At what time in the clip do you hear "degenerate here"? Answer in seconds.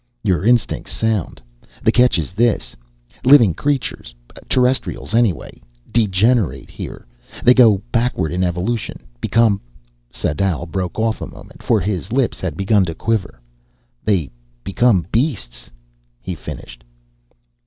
5.91-7.05